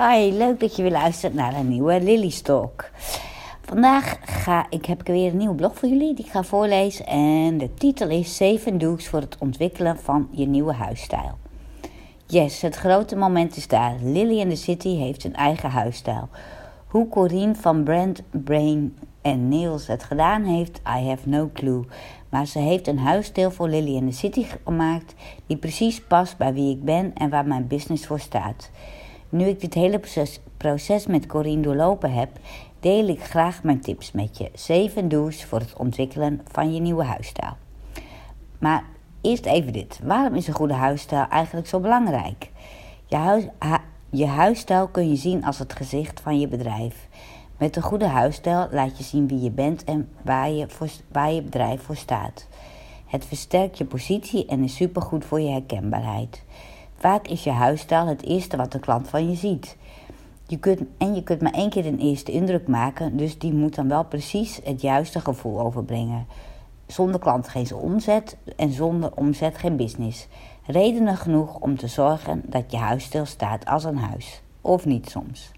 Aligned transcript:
Hi, 0.00 0.32
leuk 0.32 0.60
dat 0.60 0.76
je 0.76 0.82
weer 0.82 0.90
luistert 0.90 1.34
naar 1.34 1.54
een 1.54 1.68
nieuwe 1.68 2.00
Lily 2.02 2.30
Stalk. 2.30 2.90
Vandaag 3.62 4.18
ga 4.22 4.66
ik, 4.70 4.84
heb 4.84 5.00
ik 5.00 5.06
weer 5.06 5.30
een 5.30 5.36
nieuwe 5.36 5.54
blog 5.54 5.78
voor 5.78 5.88
jullie 5.88 6.14
die 6.14 6.24
ik 6.24 6.30
ga 6.30 6.42
voorlezen. 6.42 7.06
En 7.06 7.58
de 7.58 7.74
titel 7.74 8.08
is 8.08 8.36
7 8.36 8.78
do's 8.78 9.08
voor 9.08 9.20
het 9.20 9.36
ontwikkelen 9.38 9.98
van 9.98 10.28
je 10.30 10.46
nieuwe 10.46 10.72
huisstijl. 10.72 11.38
Yes, 12.26 12.60
het 12.60 12.76
grote 12.76 13.16
moment 13.16 13.56
is 13.56 13.68
daar. 13.68 13.94
Lily 14.02 14.38
in 14.38 14.48
the 14.48 14.56
City 14.56 14.96
heeft 14.96 15.24
een 15.24 15.34
eigen 15.34 15.70
huisstijl. 15.70 16.28
Hoe 16.86 17.08
Corine 17.08 17.54
van 17.54 17.82
Brand, 17.82 18.22
Brain 18.30 18.96
en 19.22 19.48
Niels 19.48 19.86
het 19.86 20.04
gedaan 20.04 20.44
heeft, 20.44 20.78
I 20.78 21.08
have 21.08 21.28
no 21.28 21.50
clue. 21.52 21.84
Maar 22.28 22.46
ze 22.46 22.58
heeft 22.58 22.86
een 22.86 22.98
huisstijl 22.98 23.50
voor 23.50 23.68
Lily 23.68 23.94
in 23.94 24.10
the 24.10 24.16
City 24.16 24.46
gemaakt 24.64 25.14
die 25.46 25.56
precies 25.56 26.02
past 26.02 26.36
bij 26.36 26.52
wie 26.52 26.70
ik 26.70 26.84
ben 26.84 27.14
en 27.14 27.30
waar 27.30 27.46
mijn 27.46 27.66
business 27.66 28.06
voor 28.06 28.20
staat. 28.20 28.70
Nu 29.28 29.46
ik 29.46 29.60
dit 29.60 29.74
hele 29.74 29.98
proces, 29.98 30.40
proces 30.56 31.06
met 31.06 31.26
Corine 31.26 31.62
doorlopen 31.62 32.12
heb, 32.12 32.30
deel 32.80 33.08
ik 33.08 33.22
graag 33.22 33.62
mijn 33.62 33.80
tips 33.80 34.12
met 34.12 34.38
je. 34.38 34.50
7 34.54 35.08
do's 35.08 35.44
voor 35.44 35.58
het 35.58 35.76
ontwikkelen 35.76 36.40
van 36.50 36.74
je 36.74 36.80
nieuwe 36.80 37.04
huisstijl. 37.04 37.56
Maar 38.58 38.84
eerst 39.20 39.46
even 39.46 39.72
dit. 39.72 40.00
Waarom 40.02 40.34
is 40.34 40.48
een 40.48 40.54
goede 40.54 40.74
huisstijl 40.74 41.26
eigenlijk 41.28 41.66
zo 41.66 41.80
belangrijk? 41.80 42.50
Je, 43.06 43.16
huis, 43.16 43.44
je 44.10 44.26
huisstijl 44.26 44.88
kun 44.88 45.08
je 45.08 45.16
zien 45.16 45.44
als 45.44 45.58
het 45.58 45.72
gezicht 45.72 46.20
van 46.20 46.40
je 46.40 46.48
bedrijf. 46.48 47.08
Met 47.56 47.76
een 47.76 47.82
goede 47.82 48.06
huisstijl 48.06 48.68
laat 48.70 48.98
je 48.98 49.04
zien 49.04 49.28
wie 49.28 49.40
je 49.40 49.50
bent 49.50 49.84
en 49.84 50.08
waar 50.22 50.50
je, 50.50 50.66
waar 51.12 51.32
je 51.32 51.42
bedrijf 51.42 51.82
voor 51.82 51.96
staat. 51.96 52.46
Het 53.06 53.24
versterkt 53.24 53.78
je 53.78 53.84
positie 53.84 54.46
en 54.46 54.62
is 54.62 54.74
supergoed 54.74 55.24
voor 55.24 55.40
je 55.40 55.50
herkenbaarheid. 55.50 56.42
Vaak 56.98 57.28
is 57.28 57.44
je 57.44 57.50
huisstijl 57.50 58.06
het 58.06 58.24
eerste 58.24 58.56
wat 58.56 58.72
de 58.72 58.78
klant 58.78 59.08
van 59.08 59.30
je 59.30 59.36
ziet. 59.36 59.76
Je 60.46 60.58
kunt, 60.58 60.80
en 60.98 61.14
je 61.14 61.22
kunt 61.22 61.40
maar 61.40 61.52
één 61.52 61.70
keer 61.70 61.86
een 61.86 61.98
eerste 61.98 62.32
indruk 62.32 62.68
maken, 62.68 63.16
dus 63.16 63.38
die 63.38 63.52
moet 63.52 63.74
dan 63.74 63.88
wel 63.88 64.04
precies 64.04 64.60
het 64.64 64.80
juiste 64.80 65.20
gevoel 65.20 65.60
overbrengen. 65.60 66.26
Zonder 66.86 67.20
klant 67.20 67.48
geen 67.48 67.74
omzet 67.74 68.36
en 68.56 68.72
zonder 68.72 69.12
omzet 69.14 69.58
geen 69.58 69.76
business. 69.76 70.28
Redenen 70.66 71.16
genoeg 71.16 71.54
om 71.58 71.76
te 71.76 71.86
zorgen 71.86 72.42
dat 72.46 72.70
je 72.70 72.76
huisstijl 72.76 73.26
staat 73.26 73.66
als 73.66 73.84
een 73.84 73.98
huis. 73.98 74.42
Of 74.60 74.84
niet 74.84 75.10
soms. 75.10 75.50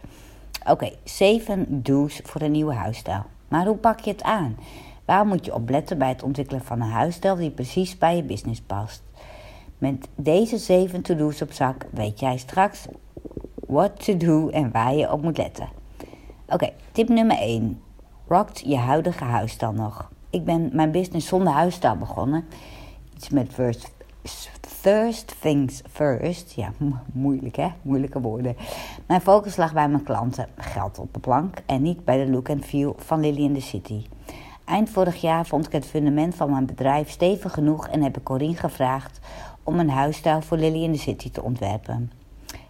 Oké, 0.66 0.90
7 1.04 1.82
do's 1.82 2.20
voor 2.24 2.40
een 2.40 2.50
nieuwe 2.50 2.74
huisstijl. 2.74 3.24
Maar 3.48 3.66
hoe 3.66 3.76
pak 3.76 4.00
je 4.00 4.10
het 4.10 4.22
aan? 4.22 4.56
Waar 5.04 5.26
moet 5.26 5.44
je 5.44 5.54
op 5.54 5.68
letten 5.68 5.98
bij 5.98 6.08
het 6.08 6.22
ontwikkelen 6.22 6.64
van 6.64 6.80
een 6.80 6.90
huisstijl 6.90 7.36
die 7.36 7.50
precies 7.50 7.98
bij 7.98 8.16
je 8.16 8.22
business 8.22 8.60
past? 8.60 9.02
Met 9.80 10.08
deze 10.14 10.58
7 10.58 11.02
to-do's 11.02 11.42
op 11.42 11.52
zak 11.52 11.86
weet 11.90 12.20
jij 12.20 12.36
straks 12.36 12.86
what 13.66 14.04
to 14.04 14.16
do 14.16 14.48
en 14.48 14.70
waar 14.70 14.94
je 14.94 15.12
op 15.12 15.22
moet 15.22 15.36
letten. 15.36 15.68
Oké, 16.48 16.70
tip 16.92 17.08
nummer 17.08 17.36
1. 17.38 17.80
Rockt 18.28 18.62
je 18.64 18.76
huidige 18.76 19.24
huisstijl 19.24 19.72
nog. 19.72 20.10
Ik 20.30 20.44
ben 20.44 20.70
mijn 20.72 20.90
business 20.90 21.28
zonder 21.28 21.52
huisstijl 21.52 21.96
begonnen. 21.96 22.44
Iets 23.14 23.28
met 23.28 23.52
first, 23.52 23.92
first 24.60 25.34
things 25.40 25.82
first. 25.90 26.52
Ja, 26.52 26.72
moeilijk 27.12 27.56
hè? 27.56 27.68
Moeilijke 27.82 28.20
woorden. 28.20 28.56
Mijn 29.06 29.20
focus 29.20 29.56
lag 29.56 29.72
bij 29.72 29.88
mijn 29.88 30.04
klanten. 30.04 30.48
Geld 30.56 30.98
op 30.98 31.14
de 31.14 31.20
plank 31.20 31.58
en 31.66 31.82
niet 31.82 32.04
bij 32.04 32.24
de 32.24 32.30
look 32.30 32.50
and 32.50 32.64
feel 32.64 32.94
van 32.98 33.20
Lily 33.20 33.42
in 33.42 33.54
the 33.54 33.60
City. 33.60 34.02
Eind 34.64 34.90
vorig 34.90 35.20
jaar 35.20 35.46
vond 35.46 35.66
ik 35.66 35.72
het 35.72 35.86
fundament 35.86 36.34
van 36.34 36.50
mijn 36.50 36.66
bedrijf 36.66 37.10
stevig 37.10 37.52
genoeg 37.52 37.88
en 37.88 38.02
heb 38.02 38.16
ik 38.16 38.24
Corine 38.24 38.56
gevraagd 38.56 39.20
om 39.64 39.78
een 39.78 39.90
huisstijl 39.90 40.42
voor 40.42 40.56
Lily 40.56 40.82
in 40.82 40.92
the 40.92 40.98
City 40.98 41.30
te 41.30 41.42
ontwerpen. 41.42 42.12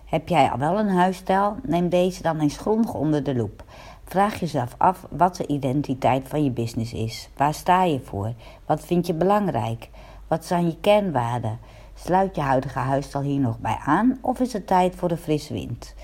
Heb 0.05 0.29
jij 0.29 0.51
al 0.51 0.59
wel 0.59 0.79
een 0.79 0.89
huisstijl? 0.89 1.57
Neem 1.63 1.89
deze 1.89 2.23
dan 2.23 2.41
eens 2.41 2.57
grondig 2.57 2.95
onder 2.95 3.23
de 3.23 3.35
loep. 3.35 3.65
Vraag 4.05 4.41
jezelf 4.41 4.75
af 4.79 5.07
wat 5.11 5.37
de 5.37 5.47
identiteit 5.47 6.29
van 6.29 6.45
je 6.45 6.51
business 6.51 6.93
is. 6.93 7.29
Waar 7.37 7.55
sta 7.55 7.85
je 7.85 8.01
voor? 8.01 8.33
Wat 8.67 8.81
vind 8.81 9.07
je 9.07 9.15
belangrijk? 9.15 9.89
Wat 10.29 10.45
zijn 10.45 10.67
je 10.67 10.77
kernwaarden? 10.81 11.59
Sluit 11.95 12.35
je 12.35 12.41
huidige 12.41 12.79
huisstijl 12.79 13.25
hier 13.25 13.41
nog 13.41 13.59
bij 13.59 13.79
aan 13.85 14.19
of 14.21 14.41
is 14.41 14.53
het 14.53 14.67
tijd 14.67 14.97
voor 14.97 15.11
een 15.11 15.17
frisse 15.17 15.53
wind? 15.53 15.95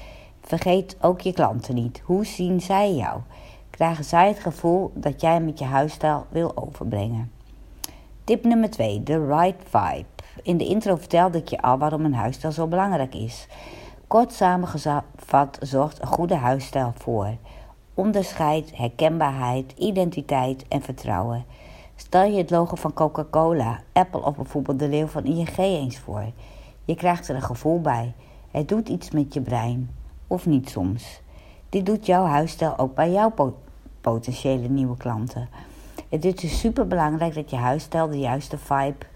Vergeet 0.40 0.96
ook 1.00 1.20
je 1.20 1.32
klanten 1.32 1.74
niet. 1.74 2.02
Hoe 2.04 2.24
zien 2.24 2.60
zij 2.60 2.94
jou? 2.94 3.20
Krijgen 3.70 4.04
zij 4.04 4.28
het 4.28 4.38
gevoel 4.38 4.90
dat 4.94 5.20
jij 5.20 5.40
met 5.40 5.58
je 5.58 5.64
huisstijl 5.64 6.26
wil 6.28 6.56
overbrengen? 6.56 7.32
Tip 8.24 8.44
nummer 8.44 8.70
2. 8.70 9.02
The 9.02 9.26
right 9.26 9.62
vibe. 9.64 10.15
In 10.42 10.56
de 10.56 10.66
intro 10.66 10.96
vertelde 10.96 11.38
ik 11.38 11.48
je 11.48 11.60
al 11.60 11.78
waarom 11.78 12.04
een 12.04 12.14
huisstijl 12.14 12.52
zo 12.52 12.66
belangrijk 12.66 13.14
is. 13.14 13.46
Kort 14.06 14.32
samengevat 14.32 15.58
zorgt 15.60 16.00
een 16.00 16.06
goede 16.06 16.34
huisstijl 16.34 16.92
voor 16.96 17.36
onderscheid, 17.96 18.76
herkenbaarheid, 18.76 19.72
identiteit 19.76 20.68
en 20.68 20.82
vertrouwen. 20.82 21.44
Stel 21.94 22.24
je 22.24 22.38
het 22.38 22.50
logo 22.50 22.76
van 22.76 22.92
Coca-Cola, 22.92 23.80
Apple 23.92 24.22
of 24.22 24.36
bijvoorbeeld 24.36 24.78
de 24.78 24.88
leeuw 24.88 25.06
van 25.06 25.24
ING 25.24 25.56
eens 25.56 25.98
voor. 25.98 26.24
Je 26.84 26.94
krijgt 26.94 27.28
er 27.28 27.34
een 27.34 27.42
gevoel 27.42 27.80
bij. 27.80 28.14
Het 28.50 28.68
doet 28.68 28.88
iets 28.88 29.10
met 29.10 29.34
je 29.34 29.40
brein. 29.40 29.90
Of 30.26 30.46
niet 30.46 30.70
soms. 30.70 31.20
Dit 31.68 31.86
doet 31.86 32.06
jouw 32.06 32.24
huisstijl 32.24 32.78
ook 32.78 32.94
bij 32.94 33.10
jouw 33.10 33.54
potentiële 34.00 34.68
nieuwe 34.68 34.96
klanten. 34.96 35.48
Het 36.08 36.24
is 36.24 36.34
dus 36.34 36.58
super 36.58 36.86
belangrijk 36.86 37.34
dat 37.34 37.50
je 37.50 37.56
huisstijl 37.56 38.08
de 38.08 38.18
juiste 38.18 38.58
vibe 38.58 39.06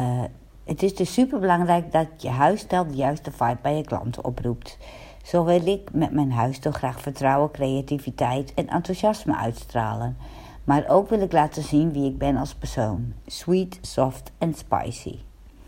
uh, 0.00 0.22
het 0.68 0.82
is 0.82 0.94
dus 0.94 1.12
super 1.12 1.38
belangrijk 1.38 1.92
dat 1.92 2.06
je 2.16 2.28
huisstijl 2.28 2.86
de 2.86 2.94
juiste 2.94 3.30
vibe 3.30 3.58
bij 3.62 3.76
je 3.76 3.84
klanten 3.84 4.24
oproept. 4.24 4.78
Zo 5.22 5.44
wil 5.44 5.66
ik 5.66 5.92
met 5.92 6.12
mijn 6.12 6.32
huisstijl 6.32 6.74
graag 6.74 7.00
vertrouwen, 7.00 7.50
creativiteit 7.50 8.54
en 8.54 8.68
enthousiasme 8.68 9.36
uitstralen. 9.36 10.16
Maar 10.64 10.84
ook 10.88 11.08
wil 11.08 11.20
ik 11.20 11.32
laten 11.32 11.62
zien 11.62 11.92
wie 11.92 12.10
ik 12.10 12.18
ben 12.18 12.36
als 12.36 12.54
persoon. 12.54 13.12
Sweet, 13.26 13.78
soft 13.82 14.32
en 14.38 14.54
spicy. 14.54 15.16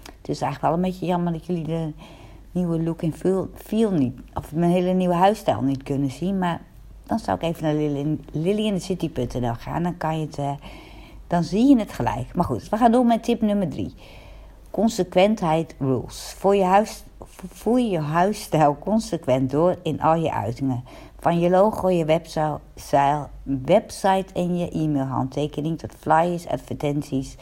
Het 0.03 0.29
is 0.29 0.41
eigenlijk 0.41 0.61
wel 0.61 0.73
een 0.73 0.91
beetje 0.91 1.07
jammer 1.07 1.33
dat 1.33 1.47
jullie 1.47 1.65
de 1.65 1.93
nieuwe 2.53 2.83
look 2.83 3.03
en 3.03 3.13
feel, 3.55 3.91
niet, 3.91 4.21
of 4.35 4.53
mijn 4.53 4.71
hele 4.71 4.93
nieuwe 4.93 5.15
huisstijl 5.15 5.63
niet 5.63 5.83
kunnen 5.83 6.11
zien. 6.11 6.39
Maar 6.39 6.61
dan 7.07 7.19
zou 7.19 7.37
ik 7.37 7.43
even 7.43 7.63
naar 7.63 8.17
lilyanthecity.nl 8.33 9.55
gaan. 9.55 9.83
Dan 9.83 9.97
kan 9.97 10.21
je 10.21 10.27
het, 10.27 10.39
uh, 10.39 10.53
dan 11.27 11.45
zie 11.45 11.69
je 11.69 11.79
het 11.79 11.93
gelijk. 11.93 12.35
Maar 12.35 12.45
goed, 12.45 12.69
we 12.69 12.77
gaan 12.77 12.93
door 12.93 13.07
met 13.07 13.25
tip 13.25 13.41
nummer 13.41 13.69
drie. 13.69 13.95
Consequentheid 14.71 15.75
rules. 15.79 16.35
Voor 16.39 16.57
je 16.57 16.65
huis, 16.65 17.05
voer 17.49 17.81
je 17.81 17.99
huisstijl 17.99 18.79
consequent 18.79 19.51
door 19.51 19.77
in 19.83 20.01
al 20.01 20.15
je 20.15 20.33
uitingen. 20.33 20.85
Van 21.19 21.41
je 21.41 21.51
logo, 21.51 21.89
je 21.89 22.05
website, 22.05 23.29
website 23.43 24.33
en 24.35 24.59
je 24.59 24.71
e-mailhandtekening 24.71 25.79
tot 25.79 25.95
flyers, 25.99 26.49
advertenties 26.49 27.37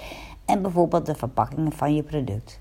en 0.44 0.62
bijvoorbeeld 0.62 1.06
de 1.06 1.14
verpakkingen 1.14 1.72
van 1.72 1.94
je 1.94 2.02
product. 2.02 2.58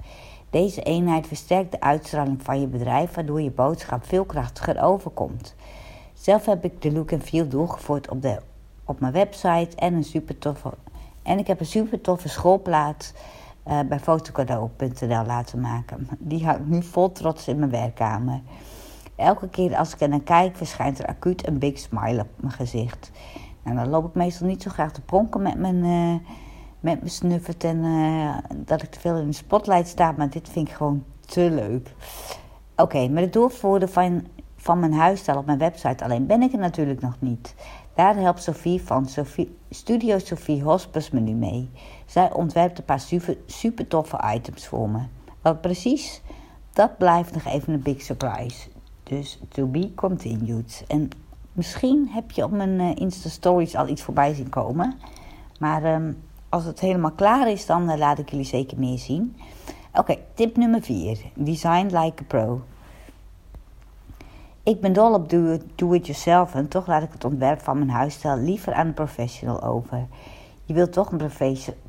Deze 0.50 0.82
eenheid 0.82 1.28
versterkt 1.28 1.72
de 1.72 1.82
uitstraling 1.82 2.44
van 2.44 2.62
je 2.62 2.68
bedrijf, 2.68 3.14
waardoor 3.14 3.42
je 3.42 3.52
boodschap 3.52 4.06
veel 4.06 4.26
krachtiger 4.26 4.84
overkomt. 4.84 5.56
Zelf 6.14 6.46
heb 6.46 6.64
ik 6.64 6.82
de 6.82 6.92
look 6.92 7.12
en 7.12 7.22
feel 7.22 7.48
doorgevoerd 7.48 8.10
op, 8.10 8.22
de, 8.22 8.40
op 8.86 9.00
mijn 9.00 9.14
website 9.14 9.76
en, 9.76 9.94
een 9.94 10.04
super 10.04 10.38
toffe, 10.38 10.74
en 11.28 11.40
ik 11.40 11.48
heb 11.48 11.60
een 11.60 11.66
super 11.66 12.02
toffe 12.02 12.30
schoolplaats 12.30 13.14
uh, 13.68 13.80
bij 13.90 14.00
fotocadeau.nl 14.00 15.26
laten 15.26 15.60
maken. 15.60 16.08
Die 16.20 16.46
hou 16.46 16.58
ik 16.60 16.68
nu 16.68 16.84
vol 16.84 17.12
trots 17.12 17.48
in 17.48 17.60
mijn 17.60 17.72
werkkamer. 17.72 18.42
Elke 19.16 19.50
keer 19.50 19.76
als 19.76 19.94
ik 19.94 20.02
er 20.02 20.10
naar 20.10 20.22
kijk, 20.22 20.56
verschijnt 20.56 21.00
er 21.00 21.06
acuut 21.06 21.48
een 21.48 21.60
big 21.60 21.78
smile 21.78 22.22
op 22.22 22.28
mijn 22.36 22.54
gezicht. 22.54 23.12
En 23.64 23.76
dan 23.76 23.90
loop 23.90 24.08
ik 24.08 24.14
meestal 24.14 24.48
niet 24.48 24.62
zo 24.62 24.70
graag 24.70 24.92
te 24.92 25.02
pronken 25.02 25.42
met 25.42 25.58
mijn, 25.58 25.76
uh, 25.76 26.16
met 26.80 27.22
mijn 27.22 27.42
en 27.58 27.84
uh, 27.84 28.38
dat 28.56 28.82
ik 28.82 28.92
te 28.92 29.00
veel 29.00 29.18
in 29.18 29.28
de 29.28 29.34
spotlight 29.34 29.88
sta, 29.88 30.12
maar 30.12 30.30
dit 30.30 30.50
vind 30.50 30.68
ik 30.68 30.74
gewoon 30.74 31.04
te 31.26 31.52
leuk. 31.52 31.96
Oké, 32.76 33.08
met 33.08 33.24
het 33.24 33.34
doorvoeren 33.34 33.90
van, 33.90 34.28
van 34.56 34.80
mijn 34.80 34.94
huisstijl 34.94 35.38
op 35.38 35.46
mijn 35.46 35.58
website 35.58 36.04
alleen 36.04 36.26
ben 36.26 36.42
ik 36.42 36.54
er 36.54 36.60
natuurlijk 36.60 37.02
nog 37.02 37.16
niet. 37.20 37.56
Daar 37.98 38.16
helpt 38.16 38.44
Sophie 38.44 38.82
van 38.82 39.08
Studio 39.70 40.20
Sophie 40.20 40.64
Hospice 40.64 41.10
me 41.14 41.20
nu 41.20 41.32
mee. 41.32 41.70
Zij 42.06 42.34
ontwerpt 42.34 42.78
een 42.78 42.86
paar 42.86 43.04
super, 43.46 43.88
toffe 43.88 44.34
items 44.36 44.68
voor 44.68 44.90
me. 44.90 45.00
Wat 45.42 45.62
precies? 45.62 46.22
Dat 46.74 46.98
blijft 46.98 47.34
nog 47.34 47.46
even 47.46 47.74
een 47.74 47.82
big 47.82 48.02
surprise. 48.02 48.68
Dus 49.04 49.40
to 49.50 49.66
be 49.66 49.94
continued. 49.96 50.84
En 50.88 51.10
misschien 51.52 52.10
heb 52.10 52.32
je 52.32 52.44
op 52.44 52.52
mijn 52.52 52.80
uh, 52.80 52.96
Insta 52.96 53.30
Stories 53.30 53.76
al 53.76 53.88
iets 53.88 54.02
voorbij 54.02 54.34
zien 54.34 54.50
komen. 54.50 55.00
Maar 55.60 55.94
um, 55.94 56.24
als 56.50 56.66
het 56.66 56.80
helemaal 56.80 57.12
klaar 57.12 57.52
is, 57.52 57.66
dan 57.66 57.92
uh, 57.92 57.98
laat 57.98 58.20
ik 58.20 58.30
jullie 58.30 58.46
zeker 58.46 58.80
meer 58.80 58.98
zien. 58.98 59.36
Oké, 59.94 60.16
tip 60.34 60.58
nummer 60.58 60.82
4. 60.82 61.20
Design 61.34 61.86
like 61.86 62.22
a 62.22 62.26
pro. 62.28 62.62
Ik 64.68 64.82
ben 64.82 64.94
dol 64.94 65.14
op 65.14 65.30
do-it-yourself 65.76 66.56
en 66.56 66.68
toch 66.68 66.88
laat 66.88 67.04
ik 67.04 67.12
het 67.12 67.24
ontwerp 67.24 67.62
van 67.62 67.78
mijn 67.78 67.90
huisstijl 67.90 68.38
liever 68.38 68.74
aan 68.74 68.88
een 68.88 68.94
professional 68.94 69.64
over. 69.64 70.08
Je 70.66 70.74
wilt 70.74 70.94
toch 70.94 71.12
een 71.12 71.32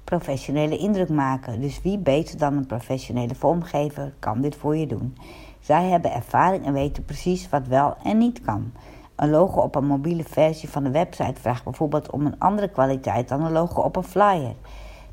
professionele 0.04 0.76
indruk 0.76 1.08
maken, 1.08 1.60
dus 1.60 1.82
wie 1.82 1.98
beter 1.98 2.38
dan 2.38 2.56
een 2.56 2.66
professionele 2.66 3.34
vormgever 3.34 4.12
kan 4.19 4.40
dit 4.40 4.56
voor 4.56 4.76
je 4.76 4.86
doen? 4.86 5.16
Zij 5.60 5.84
hebben 5.84 6.12
ervaring 6.12 6.64
en 6.64 6.72
weten 6.72 7.04
precies 7.04 7.48
wat 7.48 7.66
wel 7.66 7.96
en 8.02 8.19
niet 8.19 8.40
kan. 8.40 8.72
Een 9.16 9.30
logo 9.30 9.60
op 9.60 9.75
een 9.75 9.86
mobiele 9.86 10.25
versie 10.25 10.69
van 10.69 10.84
de 10.84 10.90
website 10.90 11.40
vraagt 11.40 11.64
bijvoorbeeld 11.64 12.10
om 12.10 12.26
een 12.26 12.38
andere 12.38 12.69
kwaliteit 12.69 13.28
dan 13.28 13.44
een 13.44 13.52
logo 13.52 13.80
op 13.80 13.96
een 13.96 14.04
flyer. 14.04 14.54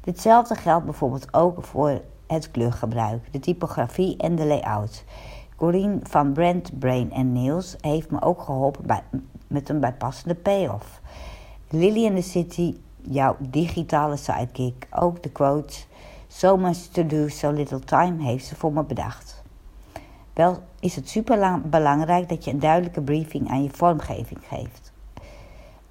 Ditzelfde 0.01 0.55
geldt 0.55 0.85
bijvoorbeeld 0.85 1.33
ook 1.33 1.63
voor 1.63 2.01
het 2.27 2.51
kleurgebruik, 2.51 3.31
de 3.31 3.39
typografie 3.39 4.17
en 4.17 4.35
de 4.35 4.45
layout. 4.45 5.03
Corine 5.55 5.99
van 6.03 6.33
Brand, 6.33 6.79
Brain 6.79 7.33
Nails 7.33 7.75
heeft 7.81 8.11
me 8.11 8.21
ook 8.21 8.41
geholpen 8.41 8.87
bij, 8.87 9.03
met 9.47 9.69
een 9.69 9.79
bijpassende 9.79 10.35
payoff. 10.35 11.01
Lily 11.69 12.05
in 12.05 12.15
the 12.15 12.21
City, 12.21 12.75
jouw 13.01 13.35
digitale 13.39 14.17
sidekick. 14.17 14.87
Ook 14.91 15.23
de 15.23 15.29
quote: 15.29 15.75
So 16.27 16.57
much 16.57 16.77
to 16.77 17.05
do, 17.05 17.27
so 17.27 17.51
little 17.51 17.79
time 17.79 18.23
heeft 18.23 18.45
ze 18.45 18.55
voor 18.55 18.73
me 18.73 18.83
bedacht. 18.83 19.43
Wel 20.33 20.63
is 20.79 20.95
het 20.95 21.09
super 21.09 21.61
belangrijk 21.61 22.29
dat 22.29 22.43
je 22.43 22.51
een 22.51 22.59
duidelijke 22.59 23.01
briefing 23.01 23.49
aan 23.49 23.63
je 23.63 23.69
vormgeving 23.69 24.39
geeft. 24.47 24.93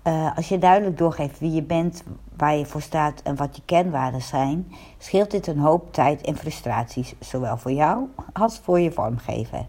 Uh, 0.07 0.37
als 0.37 0.49
je 0.49 0.59
duidelijk 0.59 0.99
doorgeeft 0.99 1.39
wie 1.39 1.53
je 1.53 1.63
bent, 1.63 2.03
waar 2.37 2.55
je 2.55 2.67
voor 2.67 2.83
staat 2.83 3.23
en 3.23 3.37
wat 3.37 3.57
je 3.57 3.63
kenwaarden 3.65 4.23
zijn, 4.23 4.73
scheelt 4.99 5.31
dit 5.31 5.47
een 5.47 5.59
hoop 5.59 5.93
tijd 5.93 6.21
en 6.21 6.37
frustraties, 6.37 7.15
zowel 7.19 7.57
voor 7.57 7.73
jou 7.73 8.09
als 8.33 8.59
voor 8.59 8.81
je 8.81 8.93
vormgever. 8.93 9.67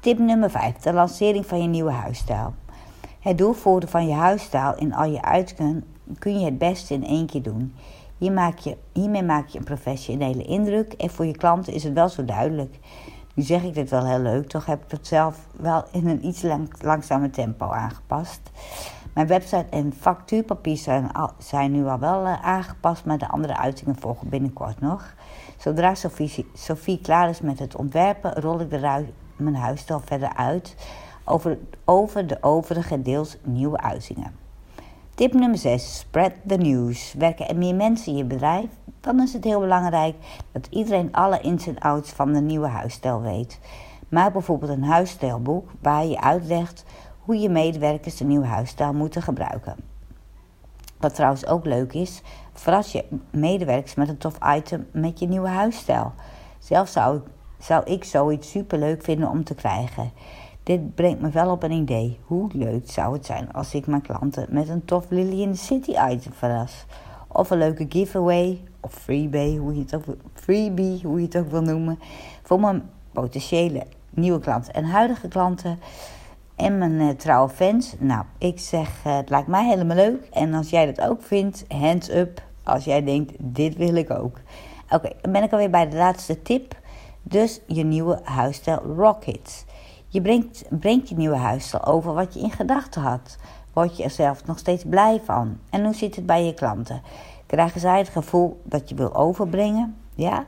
Tip 0.00 0.18
nummer 0.18 0.50
5: 0.50 0.76
de 0.76 0.92
lancering 0.92 1.46
van 1.46 1.62
je 1.62 1.68
nieuwe 1.68 1.90
huisstijl. 1.90 2.54
Het 3.20 3.38
doorvoeren 3.38 3.88
van 3.88 4.06
je 4.06 4.14
huisstijl 4.14 4.74
in 4.76 4.94
al 4.94 5.10
je 5.10 5.22
uiterken 5.22 5.84
kun 6.18 6.38
je 6.38 6.44
het 6.44 6.58
beste 6.58 6.94
in 6.94 7.06
één 7.06 7.26
keer 7.26 7.42
doen. 7.42 7.74
Je, 8.18 8.76
hiermee 8.92 9.22
maak 9.22 9.48
je 9.48 9.58
een 9.58 9.64
professionele 9.64 10.42
indruk 10.42 10.92
en 10.92 11.10
voor 11.10 11.26
je 11.26 11.36
klanten 11.36 11.72
is 11.72 11.84
het 11.84 11.92
wel 11.92 12.08
zo 12.08 12.24
duidelijk. 12.24 12.78
Nu 13.34 13.42
zeg 13.42 13.62
ik 13.62 13.74
dit 13.74 13.90
wel 13.90 14.06
heel 14.06 14.20
leuk, 14.20 14.48
toch 14.48 14.66
heb 14.66 14.84
ik 14.84 14.90
het 14.90 15.06
zelf 15.06 15.46
wel 15.56 15.84
in 15.92 16.08
een 16.08 16.26
iets 16.26 16.42
lang, 16.42 16.82
langzamer 16.82 17.30
tempo 17.30 17.70
aangepast. 17.70 18.40
Mijn 19.14 19.26
website 19.26 19.66
en 19.70 19.92
factuurpapier 19.92 20.76
zijn, 20.76 21.10
zijn 21.38 21.72
nu 21.72 21.86
al 21.86 21.98
wel 21.98 22.22
uh, 22.22 22.44
aangepast, 22.44 23.04
maar 23.04 23.18
de 23.18 23.28
andere 23.28 23.56
uitingen 23.56 23.96
volgen 23.96 24.28
binnenkort 24.28 24.80
nog. 24.80 25.14
Zodra 25.56 25.94
Sophie, 25.94 26.46
Sophie 26.54 27.00
klaar 27.00 27.28
is 27.28 27.40
met 27.40 27.58
het 27.58 27.76
ontwerpen, 27.76 28.32
rol 28.34 28.60
ik 28.60 28.70
de 28.70 29.04
mijn 29.36 29.56
huisstijl 29.56 30.00
verder 30.04 30.34
uit 30.36 30.76
over, 31.24 31.58
over 31.84 32.26
de 32.26 32.38
overige 32.40 33.02
deels 33.02 33.36
nieuwe 33.42 33.80
uitingen. 33.80 34.32
Tip 35.14 35.32
nummer 35.32 35.58
6. 35.58 35.98
Spread 35.98 36.32
the 36.46 36.56
news. 36.56 37.12
Werken 37.18 37.48
er 37.48 37.56
meer 37.56 37.74
mensen 37.74 38.12
in 38.12 38.18
je 38.18 38.24
bedrijf? 38.24 38.66
Dan 39.00 39.20
is 39.20 39.32
het 39.32 39.44
heel 39.44 39.60
belangrijk 39.60 40.14
dat 40.52 40.66
iedereen 40.70 41.12
alle 41.12 41.40
ins 41.40 41.66
en 41.66 41.78
outs 41.78 42.10
van 42.10 42.32
de 42.32 42.40
nieuwe 42.40 42.66
huisstijl 42.66 43.20
weet. 43.20 43.60
Maak 44.08 44.32
bijvoorbeeld 44.32 44.70
een 44.70 44.84
huisstijlboek 44.84 45.70
waar 45.80 46.04
je 46.04 46.20
uitlegt 46.20 46.84
hoe 47.24 47.38
je 47.38 47.48
medewerkers 47.48 48.16
de 48.16 48.24
nieuwe 48.24 48.46
huisstijl 48.46 48.92
moeten 48.92 49.22
gebruiken. 49.22 49.76
Wat 50.98 51.14
trouwens 51.14 51.46
ook 51.46 51.64
leuk 51.64 51.92
is, 51.92 52.22
verras 52.52 52.92
je 52.92 53.04
medewerkers 53.30 53.94
met 53.94 54.08
een 54.08 54.18
tof 54.18 54.38
item 54.56 54.86
met 54.90 55.18
je 55.18 55.26
nieuwe 55.26 55.48
huisstijl. 55.48 56.12
Zelf 56.58 56.88
zou, 56.88 57.20
zou 57.58 57.84
ik 57.84 58.04
zoiets 58.04 58.50
super 58.50 58.78
leuk 58.78 59.02
vinden 59.02 59.28
om 59.28 59.44
te 59.44 59.54
krijgen. 59.54 60.12
Dit 60.62 60.94
brengt 60.94 61.20
me 61.20 61.30
wel 61.30 61.50
op 61.50 61.62
een 61.62 61.70
idee. 61.70 62.18
Hoe 62.24 62.50
leuk 62.52 62.90
zou 62.90 63.12
het 63.12 63.26
zijn 63.26 63.52
als 63.52 63.74
ik 63.74 63.86
mijn 63.86 64.02
klanten 64.02 64.46
met 64.50 64.68
een 64.68 64.84
tof 64.84 65.06
Lily 65.08 65.40
in 65.40 65.52
the 65.52 65.58
City 65.58 65.90
item 65.90 66.32
verras? 66.32 66.84
Of 67.28 67.50
een 67.50 67.58
leuke 67.58 67.86
giveaway, 67.88 68.62
of 68.80 68.92
freebie, 68.92 69.58
hoe 69.58 69.74
je 69.74 69.80
het 69.80 69.94
ook, 69.94 70.04
freebie, 70.34 71.00
hoe 71.02 71.18
je 71.18 71.24
het 71.24 71.36
ook 71.36 71.50
wil 71.50 71.62
noemen. 71.62 71.98
Voor 72.42 72.60
mijn 72.60 72.90
potentiële 73.12 73.86
nieuwe 74.10 74.40
klanten 74.40 74.74
en 74.74 74.84
huidige 74.84 75.28
klanten. 75.28 75.78
En 76.56 76.78
mijn 76.78 76.92
uh, 76.92 77.08
trouwe 77.08 77.48
fans. 77.48 77.94
Nou, 77.98 78.24
ik 78.38 78.60
zeg, 78.60 79.04
uh, 79.06 79.16
het 79.16 79.30
lijkt 79.30 79.48
mij 79.48 79.66
helemaal 79.66 79.96
leuk. 79.96 80.28
En 80.32 80.54
als 80.54 80.70
jij 80.70 80.86
dat 80.86 81.08
ook 81.08 81.22
vindt, 81.22 81.64
hands 81.68 82.10
up. 82.10 82.42
Als 82.62 82.84
jij 82.84 83.04
denkt, 83.04 83.32
dit 83.38 83.76
wil 83.76 83.94
ik 83.94 84.10
ook. 84.10 84.38
Oké, 84.90 85.10
dan 85.20 85.32
ben 85.32 85.42
ik 85.42 85.52
alweer 85.52 85.70
bij 85.70 85.88
de 85.88 85.96
laatste 85.96 86.42
tip. 86.42 86.76
Dus 87.22 87.60
je 87.66 87.84
nieuwe 87.84 88.20
huisstijl 88.24 88.82
Rockets. 88.96 89.64
Je 90.08 90.20
brengt, 90.22 90.64
brengt 90.70 91.08
je 91.08 91.14
nieuwe 91.14 91.36
huisstijl 91.36 91.84
over 91.84 92.14
wat 92.14 92.34
je 92.34 92.40
in 92.40 92.50
gedachten 92.50 93.02
had. 93.02 93.36
Word 93.72 93.96
je 93.96 94.02
er 94.02 94.10
zelf 94.10 94.46
nog 94.46 94.58
steeds 94.58 94.84
blij 94.84 95.20
van? 95.24 95.58
En 95.70 95.84
hoe 95.84 95.94
zit 95.94 96.16
het 96.16 96.26
bij 96.26 96.44
je 96.44 96.54
klanten? 96.54 97.02
Krijgen 97.46 97.80
zij 97.80 97.98
het 97.98 98.08
gevoel 98.08 98.60
dat 98.62 98.88
je 98.88 98.94
wil 98.94 99.14
overbrengen? 99.14 99.96
Ja? 100.14 100.44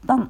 Dan, 0.00 0.28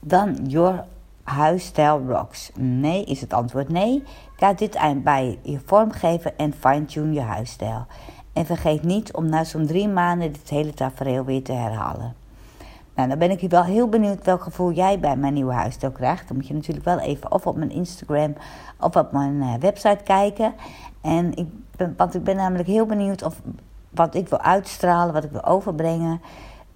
dan 0.00 0.34
your 0.46 0.84
huisstijl 1.28 2.02
rocks. 2.08 2.50
Nee, 2.54 3.04
is 3.04 3.20
het 3.20 3.32
antwoord 3.32 3.68
nee. 3.68 4.02
Kijk 4.36 4.58
dit 4.58 4.74
eind 4.74 5.04
bij 5.04 5.38
je 5.42 5.60
vormgever 5.64 6.34
en 6.36 6.54
fine-tune 6.58 7.12
je 7.12 7.20
huisstijl. 7.20 7.86
En 8.32 8.46
vergeet 8.46 8.82
niet 8.82 9.12
om 9.12 9.28
na 9.28 9.44
zo'n 9.44 9.66
drie 9.66 9.88
maanden 9.88 10.32
dit 10.32 10.48
hele 10.48 10.74
tafereel 10.74 11.24
weer 11.24 11.42
te 11.42 11.52
herhalen. 11.52 12.14
Nou, 12.94 13.08
dan 13.08 13.18
ben 13.18 13.30
ik 13.30 13.50
wel 13.50 13.64
heel 13.64 13.88
benieuwd 13.88 14.24
welk 14.24 14.42
gevoel 14.42 14.72
jij 14.72 14.98
bij 14.98 15.16
mijn 15.16 15.34
nieuwe 15.34 15.52
huisstijl 15.52 15.92
krijgt. 15.92 16.28
Dan 16.28 16.36
moet 16.36 16.46
je 16.46 16.54
natuurlijk 16.54 16.84
wel 16.84 16.98
even 16.98 17.32
of 17.32 17.46
op 17.46 17.56
mijn 17.56 17.70
Instagram 17.70 18.34
of 18.80 18.96
op 18.96 19.12
mijn 19.12 19.34
uh, 19.34 19.54
website 19.54 20.00
kijken. 20.04 20.54
En 21.00 21.34
ik 21.34 21.46
ben, 21.76 21.94
want 21.96 22.14
ik 22.14 22.24
ben 22.24 22.36
namelijk 22.36 22.68
heel 22.68 22.86
benieuwd 22.86 23.22
of 23.22 23.40
wat 23.90 24.14
ik 24.14 24.28
wil 24.28 24.40
uitstralen, 24.40 25.14
wat 25.14 25.24
ik 25.24 25.30
wil 25.30 25.44
overbrengen. 25.44 26.20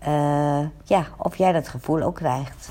Uh, 0.09 0.59
ja, 0.85 1.07
of 1.17 1.37
jij 1.37 1.53
dat 1.53 1.69
gevoel 1.69 2.03
ook 2.03 2.15
krijgt. 2.15 2.69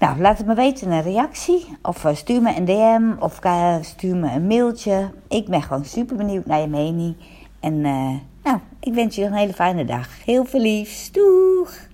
Nou, 0.00 0.20
laat 0.20 0.38
het 0.38 0.46
me 0.46 0.54
weten 0.54 0.90
een 0.90 1.02
reactie. 1.02 1.76
Of 1.82 2.04
uh, 2.04 2.14
stuur 2.14 2.42
me 2.42 2.56
een 2.56 2.64
DM 2.64 3.22
of 3.22 3.38
stuur 3.80 4.16
me 4.16 4.32
een 4.32 4.46
mailtje. 4.46 5.10
Ik 5.28 5.46
ben 5.46 5.62
gewoon 5.62 5.84
super 5.84 6.16
benieuwd 6.16 6.46
naar 6.46 6.60
je 6.60 6.66
mening. 6.66 7.16
En 7.60 7.80
nou, 8.42 8.58
ik 8.80 8.94
wens 8.94 9.16
je 9.16 9.24
een 9.24 9.32
hele 9.32 9.52
fijne 9.52 9.84
dag. 9.84 10.24
Heel 10.24 10.44
veel 10.44 10.60
liefs. 10.60 11.12
Doeg! 11.12 11.89